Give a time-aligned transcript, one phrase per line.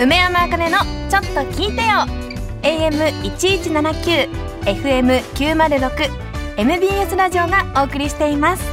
[0.00, 2.04] 梅山あかねのちょっと聞いてよ。
[2.62, 4.28] AM1179
[4.62, 6.10] FM906
[6.56, 8.64] MBS ラジオがお送りしています。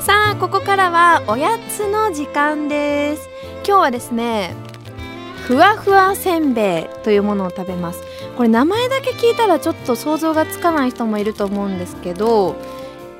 [0.00, 3.28] さあここからはおやつの時間です。
[3.66, 4.54] 今日はですね
[5.46, 8.02] ふわふわせんべいというものを食べます。
[8.36, 12.56] これ名前だけ聞いたらちょっと想像がつかない人もいると思うんですけど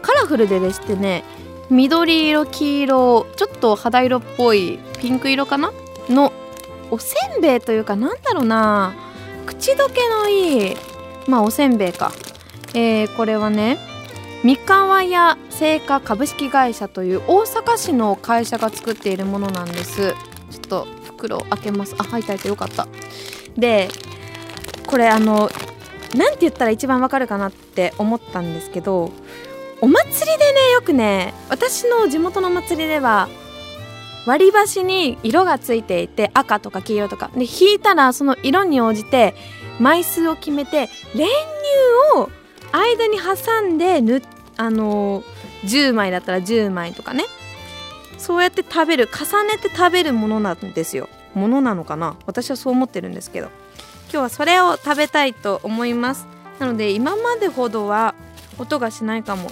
[0.02, 1.24] カラフルででしてね
[1.70, 5.72] 緑色黄色ちょっと肌色っぽいピンク色かな？
[6.08, 6.32] の
[6.90, 8.92] おせんべいというかなんだろうな。
[9.46, 10.76] 口どけのいい
[11.28, 12.12] まあおせんべいか。
[12.74, 13.78] えー、これはね
[14.42, 20.14] 三河屋製菓株式会社という大阪市の会社が作っているものなんです。
[20.50, 21.94] ちょっと袋開けます。
[21.98, 22.88] あ入って入ってよかった。
[23.56, 23.88] で
[24.88, 25.48] これあの
[26.16, 29.12] なんて言ったら一番わかるかなって思ったんですけど
[29.80, 33.28] お祭りでねよくね私の地元のお祭りでは
[34.26, 37.30] 割り箸に色がついていて赤とか黄色とか。
[37.34, 39.34] で引いたらその色に応じて
[39.78, 42.30] 枚数を決めて練乳を
[42.72, 44.22] 間に挟んでぬ
[44.56, 45.24] あの
[45.64, 47.24] 10枚だったら10枚とかね。
[48.18, 51.08] そうやって食べる重ねて食べるものなんですよ。
[51.34, 52.16] ものなのかな。
[52.26, 53.48] 私はそう思ってるんですけど。
[54.12, 56.26] 今日はそれを食べたいと思います。
[56.58, 58.14] なので今までほどは
[58.58, 59.48] 音がしないかも。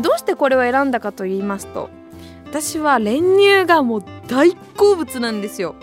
[0.00, 1.90] どうしてこれを選んだかと言いますと
[2.46, 5.74] 私は練乳がもう大好物なんですよ。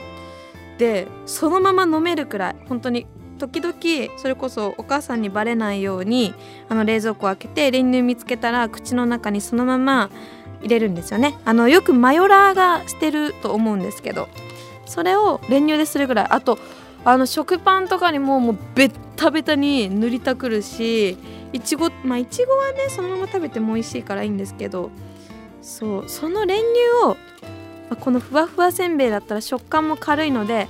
[0.78, 3.08] でそのまま飲めるくらい本当に
[3.38, 3.74] 時々
[4.18, 6.34] それこそお母さんにバレないように
[6.70, 10.10] あの冷蔵庫を開けて練乳見つけたら口の中にそのまま
[10.62, 11.38] 入れるんですよね。
[11.46, 14.28] あのよくマヨラーがしてると思うんですけど
[14.86, 16.28] それを練乳でするぐらい。
[16.30, 16.58] あと
[17.04, 21.18] あの食パンとかにももうベッタベタに塗りたくるし
[21.56, 24.92] いちごまあいちごはねそのまま食べても美味しいからいいんですけど
[25.62, 26.66] そうその練乳
[27.06, 27.16] を、ま
[27.92, 30.68] あ、このふわふわせんべいだったら食感も軽いので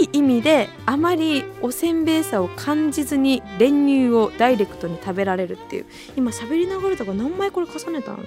[0.00, 5.86] いい意味であまりおせんべいさを感じずに練乳をダイレクトに食べられるっていう。
[6.16, 8.18] 今喋りながらとか何枚これ重ねたの？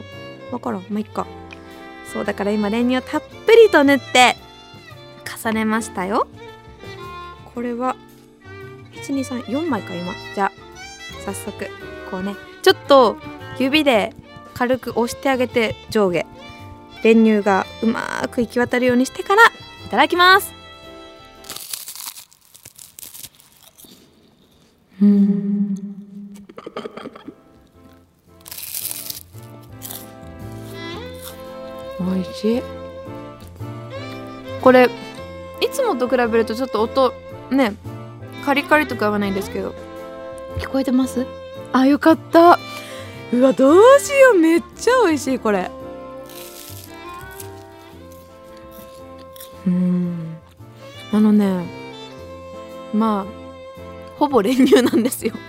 [0.52, 0.86] わからん。
[0.90, 1.28] まあいっか。
[2.12, 4.38] そうだから今練乳をたっぷりと塗って
[5.44, 6.28] 重ねましたよ。
[7.54, 7.96] これは
[8.94, 10.14] 1234枚か今。
[10.36, 10.61] じゃあ
[11.26, 11.70] 早速
[12.10, 13.18] こうねちょっと
[13.60, 14.14] 指で
[14.54, 16.26] 軽く押してあげて上下。
[17.04, 20.54] 練乳がうまく行き渡るようにしてからいただきます。
[25.02, 25.76] うん。
[32.00, 32.62] 美味しい。
[34.62, 37.14] これいつもと比べるとちょっと音
[37.50, 37.74] ね
[38.46, 39.74] カリカリとかはないんですけど。
[40.60, 41.26] 聞こえてます？
[41.74, 42.58] あよかった。
[43.34, 44.34] うわどうしよう。
[44.36, 45.72] めっちゃ美味しいこれ。
[49.66, 50.38] うん。
[51.14, 51.66] あのね
[52.94, 53.32] まあ。
[54.18, 55.34] ほぼ練乳なんですよ。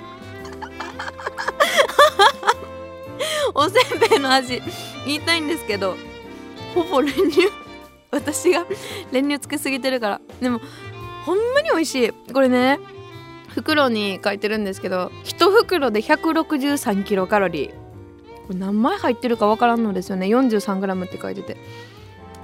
[3.54, 4.62] おせんべいの味。
[5.04, 5.96] 言いたいんですけど
[6.74, 7.50] ほぼ練乳。
[8.10, 8.64] 私が
[9.10, 10.20] 練乳つけすぎてるから。
[10.40, 10.60] でも
[11.26, 12.12] ほんまに美味しい。
[12.32, 12.78] これね
[13.54, 17.70] 袋に書いてるんですけど1袋で 163kcal
[18.46, 20.26] これ何枚入ってるかわからんのですよね。
[20.26, 21.56] 43g って書いてて。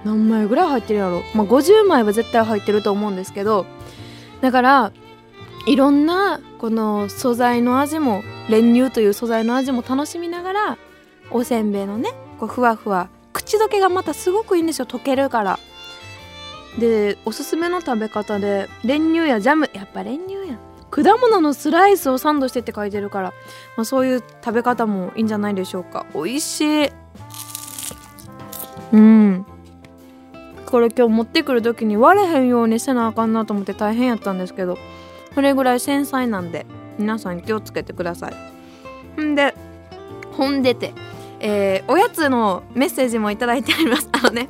[0.04, 3.66] 何枚ぐらい入ってるやろまあ50枚は絶対入ってると思うんですけど
[4.40, 4.92] だから
[5.66, 10.78] いろんなこの素材の味も練乳という素材の味も楽しみながら
[11.30, 14.86] おせんべいのねこうふわふわ口どけがまたすごくいいんですよ。
[14.86, 15.58] 溶けるから。
[16.78, 19.70] でおすすめの食べ方で練乳やジャム。
[19.72, 20.67] やっぱ練乳やん。
[21.02, 23.32] 果物のスライスをサンドしてって書いてるから、
[23.76, 26.06] まあ、そういう食べ方もいいんじゃないでしょうか。
[26.14, 26.90] 美味しい。
[28.92, 29.46] うん。
[30.66, 34.78] これ今日持ってくる時に割れへんようにせなあかんなと思って大変やったんですけど。
[35.34, 36.66] それぐらい繊細なんで
[36.98, 38.34] 皆さん気をつけてください。
[39.14, 39.54] ほんで
[40.32, 40.92] ほんでて
[41.40, 44.08] えー、おやつのメッセージもいいてあります。
[44.10, 44.48] あのね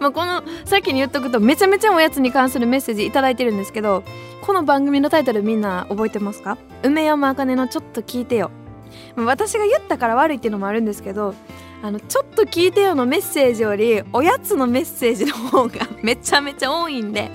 [0.00, 4.04] まあこの先に言っとくとめちゃめちゃおやつに関するメッセージいただいてるんですけど
[4.42, 6.58] この番組のタイトルみんな覚えてますか？
[6.82, 8.50] 梅山あかねのちょっと聞いてよ。
[9.16, 11.34] 私が言ったから悪いっていうのもあるんですけど
[11.80, 17.30] あのちょっと聞いてよのメッセージよりおやつのメッセージの方が めちゃめちゃ多いんで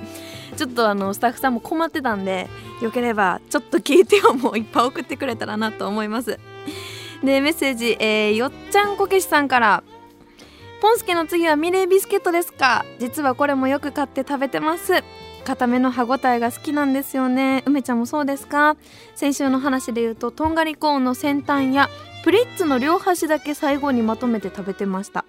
[0.57, 2.50] ちょっとあのスタッフさんも困ってたんで
[2.81, 6.38] よければちょっと聞いてよもういっぱい送ってくれたらなと思います。
[7.24, 9.83] でメッセージ、えー、よっちゃんこけしさんから
[10.81, 12.86] ポンスケの次はミレービスケットですか？
[13.00, 15.04] 実はこれもよく買って食べてます。
[15.47, 17.63] 固めの歯ごたえが好きなんですよね。
[17.65, 18.75] 梅ちゃんもそうですか？
[19.15, 21.89] 先週の話で言うととんがりコーンの先端や
[22.25, 25.23] プリッツの両端だけ最後にまとめて食べてました。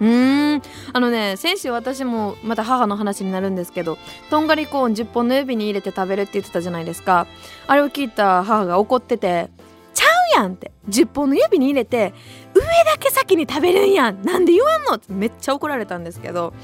[0.00, 0.62] うーん。
[0.94, 3.98] あのね先週私もまた母の話になるんですけど
[4.30, 7.26] とんがりコーン10本の指に入れて食べるって言ってたじゃないですか。
[7.66, 9.50] あれを聞いた母が怒ってて
[9.92, 10.06] 「ちゃ
[10.38, 10.72] うやん!」って。
[10.88, 12.14] 10本の指に入れて
[12.54, 14.22] 上だけ先に食べるんやん。
[14.22, 16.54] なんで言わんのってめっちゃ怒られたんですけど。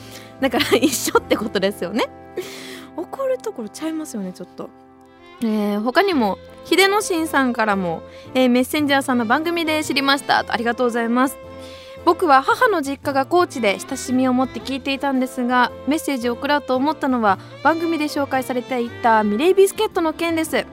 [0.40, 2.08] だから一緒ってことですよね。
[2.96, 4.70] 怒るところちゃいますよねちょっと。
[5.42, 8.02] えー、他にも秀之進さんからも、
[8.34, 10.44] えー、メッセンジャーさんの番組で知りました。
[10.48, 11.36] ありがとうございます。
[12.04, 20.66] 僕は母の実家が高知で親しみを持って聞いていたんですがメッセージを送ろうと思ったのは番組で紹介されていたミレイビスケットの件です。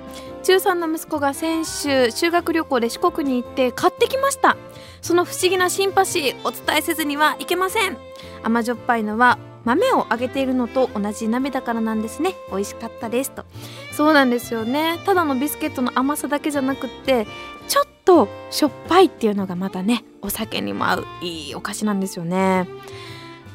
[0.44, 4.58] 中3の息子が先週修学旅行で四国に行って買ってきました。
[5.02, 7.98] その不思議なシンパシーお伝えせずにはいけません。
[8.44, 12.36] 甘じょっぱいのは豆を揚げているのと同じ鍋だからなんですね。
[12.50, 13.46] 美味しかったですと。
[13.92, 15.00] そうなんですよね。
[15.06, 17.28] ただのビスケットの甘さだけじゃなくって
[17.68, 22.68] ちょっとしょっぱいっていうのがまたねお酒にも合ういいお菓子なんですよね。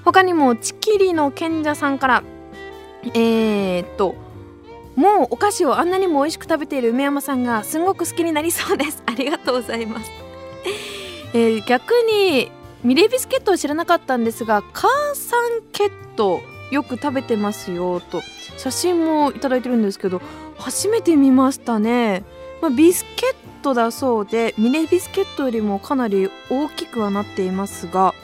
[0.05, 2.23] 他にもチキリの賢者さんから
[3.15, 4.15] えー、っと
[4.95, 9.03] もうお菓子をあんなにも美味しく食べている梅山さんがすごく好きになりそうです。
[9.07, 10.11] ありがとうございます。
[11.35, 12.51] えー、逆に
[12.85, 16.41] ミレービスケットを知らなかったんですが母さんケット
[16.71, 18.23] よく食べてますよと。
[18.57, 20.21] 写真もいただいてるんですけど
[20.59, 22.25] 初めて見ましたね、
[22.63, 28.15] まあ、ビスケットだそうでミレービスケットよりもかなり大きくはなっていますが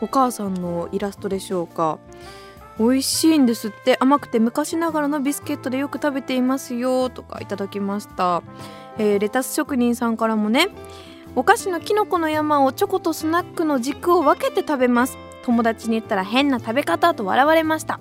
[0.00, 1.98] お母さんのイラストでしょうか。
[2.78, 3.98] 美味しいんですって。
[4.00, 8.42] 甘くて昔ながらのビスケットでよく食べていますよとかいただきました、
[8.98, 10.68] えー、レタス職人さんからもね
[11.34, 15.16] お菓子のきのこの山をチョコとスナックの軸を分けて食べます。
[15.44, 18.00] 友達に言ったら変な食べ方と笑われました。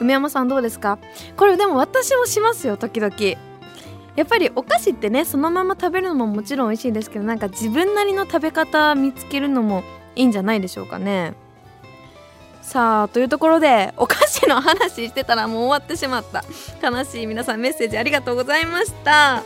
[0.00, 0.98] 梅山さんどうですか？
[1.36, 3.14] これでも私もしますよ時々。
[4.14, 9.82] やっぱりお菓子ってねそのまま食べるのももちろん美味しいですけどなんか自分なりの食べ方見つけるのも
[10.14, 11.34] いいんじゃないでしょうかね。
[12.62, 16.44] さあというところでお菓子の話してたらもう終わってしまった。
[16.82, 19.42] 悲しい皆さんメッセージありがとうございました。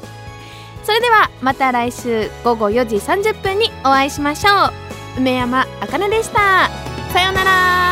[0.84, 4.68] それではまた来週午後4時30分にお会いしましょ
[5.16, 5.18] う。
[5.18, 6.70] 梅山あかねでした
[7.12, 7.87] さようなら。